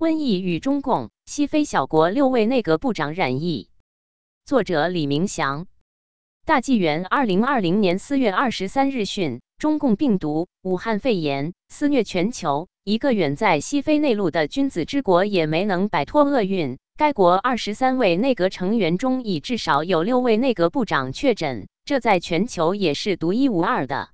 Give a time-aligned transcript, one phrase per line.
[0.00, 3.68] 瘟疫与中共西非小国六位内阁部长染疫。
[4.46, 5.66] 作者李明祥。
[6.46, 16.78] 大纪元二零二零年四月二十三日讯，中共病毒武汉肺炎肆虐全球，一个远在西非内陆的君子之国也没能摆脱厄运。
[16.96, 24.08] 该国二十三位内阁成员中，已至少有六位内阁部长确诊，这在全球也是独一无二的。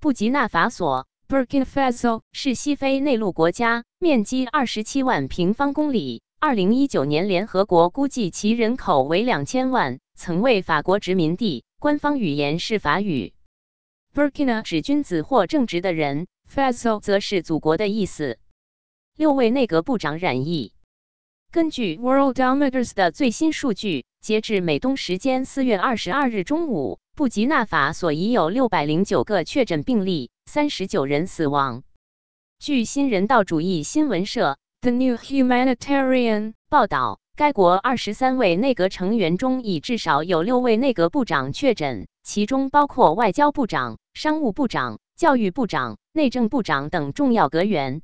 [0.00, 1.06] 布吉纳法索。
[1.32, 6.20] Burkina Faso 是西非内陆国家，面积二十七万平方公里。
[6.38, 13.32] 二零一九年，联合国估计其人口为两千万，曾为法国殖民地，官方语言是法语。
[14.14, 18.38] Burkina 指君子或正直的人，Faso 则是祖国的意思。
[19.16, 20.74] 六位内阁部长染疫。
[21.50, 30.30] 根据 Worldometers 的最新数据，截至美东时间四月二十二日中午，布吉纳法索已有六百零九个确诊病例。
[30.46, 31.82] 三十九人死亡。
[32.58, 48.00] 据新人道主义新闻社 The New Humanitarian 报道，该国二十三位内阁成员中，已至少有六位内阁部长确诊，其中包括外交部长、商务部长、教育部长、内政部长等重要阁员。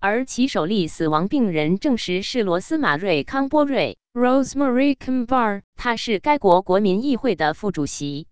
[0.00, 8.26] 而其首例死亡病人证实是罗斯马瑞康波瑞 （Rosemary Cambar），他是该国国民议会的副主席。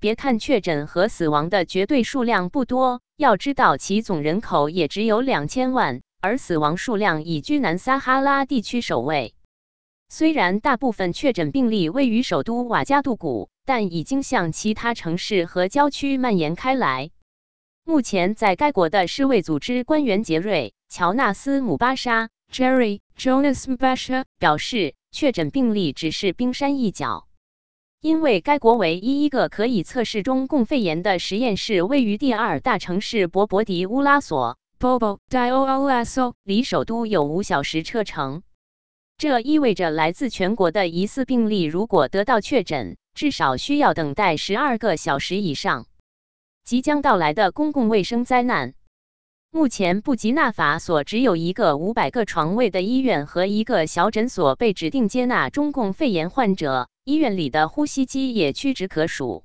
[0.00, 9.34] 别看确诊和死亡的绝对数量不多，要知道其总人口也只有两千万，而死亡数量已居南撒哈拉地区首位。
[10.08, 17.10] 虽然大部分确诊病例位于首都瓦加杜古，但已经向其他城市和郊区蔓延开来。
[17.84, 27.27] 目前，在该国的世卫组织官员杰瑞·乔纳斯·姆巴沙 （Jerry Jonas Mbasha） 表示，确诊病例只是冰山一角。
[28.00, 38.44] 因为该国唯一一个可以测试中共肺炎的实验室位于第二大城市博博迪乌拉索 （Bobo Dioulasso），离首都有五小时车程。
[39.16, 45.86] 这意味着来自全国的疑似病例如果得到确诊，至少需要等待十二个小时以上。
[46.62, 48.74] 即将到来的公共卫生灾难。
[49.50, 56.88] 目前，布吉纳法索只有一个五百个床位的医院和一个小诊所被指定接纳中共肺炎患者。
[57.08, 59.42] 医院里的呼吸机也屈指可数。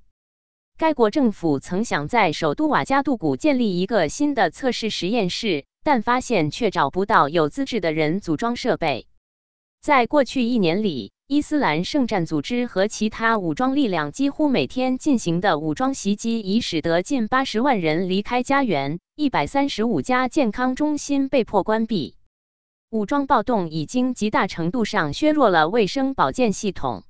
[0.77, 9.07] 该国政府曾想在首都瓦加杜古建立一个新的测试实验室，但发现却找不到有资质的人组装设备。
[9.79, 22.17] 在过去一年里，伊斯兰圣战组织和其他武装力量几乎每天进行的武装袭击，已使得近八十万人离开家园，一百三十五家健康中心被迫关闭。
[22.89, 27.05] 武装暴动已经极大程度上削弱了卫生保健系统。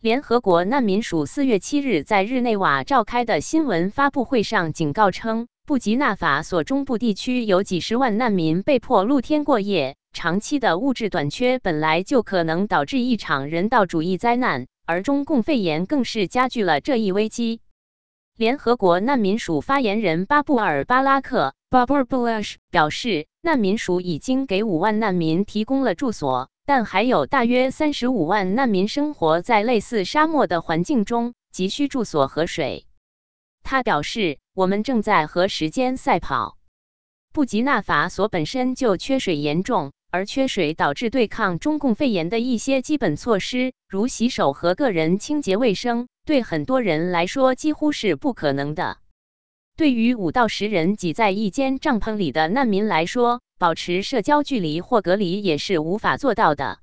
[0.00, 9.96] 联合国难民署四月七日在日内瓦召开的新闻发布会上警告称，布吉纳法索中部地区有几十万难民被迫露天过夜。
[10.14, 17.60] 长期的物质短缺本来就可能导致一场人道主义灾难，而中共肺炎更是加剧了这一危机。
[18.38, 26.48] 联合国难民署发言人巴布尔巴拉克 （Babur Balash） 表示，难民署已经给五万难民提供了住所。
[26.70, 32.86] 但还有大约三十五万难民生活在类似沙漠的环境中，急需住所和水。
[33.64, 36.58] 他表示：“我们正在和时间赛跑。
[37.32, 48.98] 布吉纳法索本身就缺水严重，而缺水导致对抗中共肺炎的一些基本措施，如洗手和个人清洁卫生，对很多人来说几乎是不可能的。
[49.76, 56.78] 对于五到十人挤在一间帐篷里的难民来说，”保持社交距离或隔离也是无法做到的。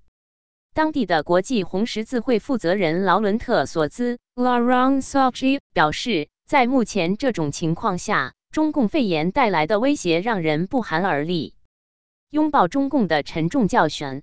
[0.75, 11.55] 当地的国际红十字会负责人劳伦特·索兹 （Laurent s o c h i 表示，在目前这种情况下，中共肺炎带来的威胁让人不寒而栗。
[12.29, 14.21] 拥抱中共的沉重教训，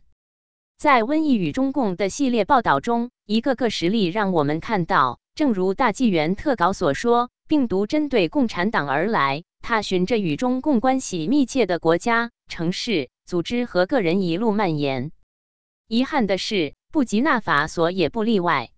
[0.78, 9.42] 在《瘟疫与中共》的系列报道中，一个个实例让我们看到，正如大纪元特稿所说，病毒针对共产党而来。
[9.66, 15.10] 它循着与中共关系密切的国家、城市、组织和个人一路蔓延。
[15.88, 18.68] 遗憾的是，布吉纳法索也不例外。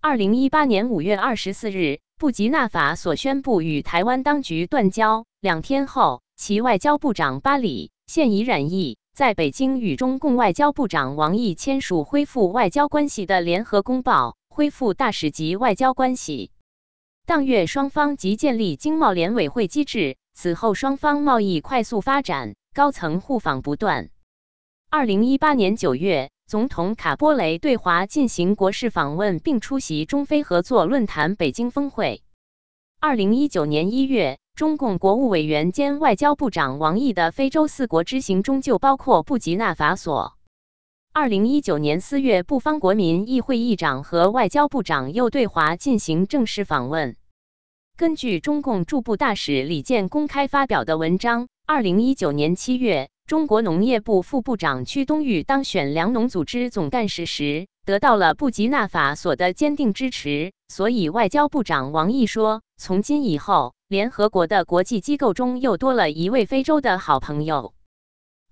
[0.00, 5.26] 二零一八年五月二十四日，布吉纳法索宣布与台湾当局断交。
[5.42, 16.52] 两天后，其外交部长巴里现已染疫，在北京与中共外交部长王毅签署恢复外交关系的联合公报，恢复大使级外交关系。
[17.26, 20.16] 当月，双方即建立经贸联委会机制。
[20.32, 24.10] 此后，双方贸易快速发展，高层互访不断。
[24.90, 32.22] 二零一八年九月，总统卡波雷对华进行国事访问，并出席中非合作论坛北京峰会。
[33.00, 40.34] 二零一九年一月，中共国务委员兼外交部长王毅的非洲四国之行中就包括布吉纳法索。
[41.18, 47.16] 二零一九年四月，布方国民议会议长和外交部长又对华进行正式访问。
[47.96, 60.52] 根据中共驻布大使李健公开发表的文章，二零一九年七月，中国农业部副部长屈冬玉当选粮农组织总干事时，得到了布吉纳法索的坚定支持。
[60.68, 67.72] 所以，外交部长王毅说：“从今以后，联合国的国际机构中又多了一位非洲的好朋友。”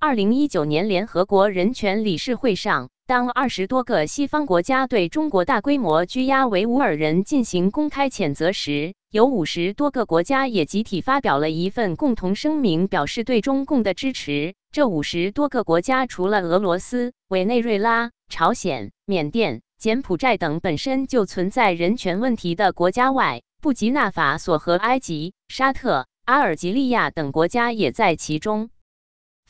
[0.06, 14.54] 二零一九年联合国人权理事会上，当二十多个西方国家对中国大规模拘押维吾尔人进行公开谴责时，有五十多个国家也集体发表了一份共同声明，表示对中共的支持。
[14.70, 28.68] 这五十多个国家除了俄罗斯、委内瑞拉、朝鲜、缅甸、柬埔寨等本身就存在人权问题的国家外，布吉纳法索和埃及、沙特、阿尔及利亚等国家也在其中。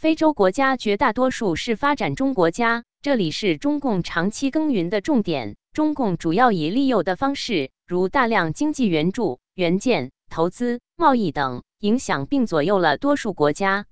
[0.04, 5.56] 非洲国家绝大多数是发展中国家，这里是中共长期耕耘的重点。
[5.72, 13.86] 中共主要以利诱的方式，如大量经济援助、援建、投资、贸易等，影响并左右了多数国家。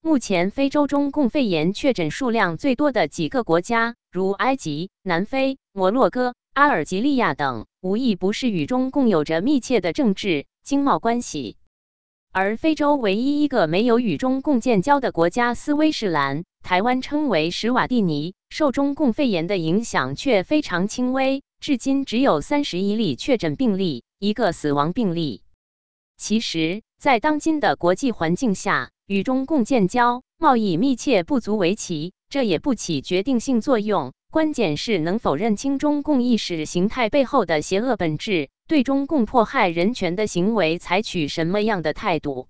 [0.00, 11.56] 目前，非洲中共肺炎确诊数量最多的几个国家，如埃及、南非、摩洛哥、阿尔及利亚等，无一不是与中共有着密切的政治经贸关系。
[12.38, 25.44] 而非洲唯一一个没有与中共建交的国家斯威士兰，台湾称为史瓦蒂尼，受中共肺炎的影响却非常轻微，至今只有三十一例确诊病例，一个死亡病例。
[26.18, 34.12] 其实，在当今的国际环境下，与中共建交、贸易密切不足为奇，这也不起决定性作用。
[34.36, 38.50] 关键是能否认清中共意识形态背后的邪恶本质。
[38.68, 42.46] 对中共迫害人权的行为采取什么样的态度？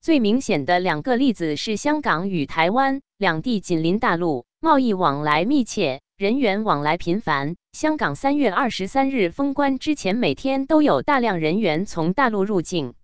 [0.00, 7.54] 最明显的两个例子是香港与台湾两地紧邻大陆，贸易往来密切，人员往来频繁。
[7.70, 12.94] 香港三月二十三日封关之前，每天都有大量人员从大陆入境，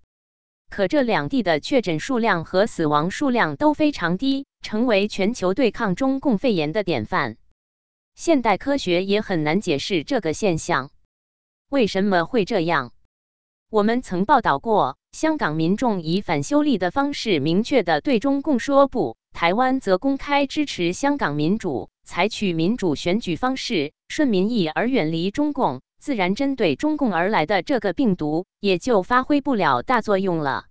[0.69, 7.37] 可这两地的确诊数量和死亡数量都非常低，成为全球对抗中共肺炎的典范。
[8.23, 10.91] 现代科学也很难解释这个现象。
[11.71, 12.93] 为什么会这样？
[13.71, 30.67] 我们曾报道过，香港民众以反修例的方式明确的对中共说不，台湾则公开支持香港民主，采取民主选举方式，顺民意而远离中共，自然针对中共而来的这个病毒也就发挥不了大作用了。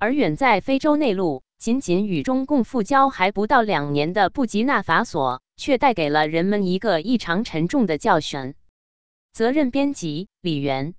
[0.00, 8.54] 而远在非洲内陆，仅仅与中共复交还不到两年的布吉纳法索，却带给了人们一个异常沉重的教训。
[9.32, 10.94] 责任编辑：李源。